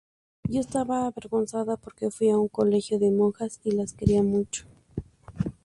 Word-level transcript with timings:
Yo 0.49 0.61
estaba 0.61 1.05
avergonzada, 1.05 1.77
porque 1.77 2.09
fui 2.09 2.31
a 2.31 2.39
un 2.43 2.47
colegio 2.59 2.97
de 2.97 3.11
monjas 3.11 3.61
y 3.63 3.69
las 3.69 3.93
quería 3.93 4.23
mucho"". 4.23 4.65